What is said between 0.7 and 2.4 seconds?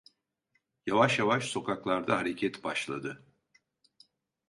Yavaş yavaş sokaklarda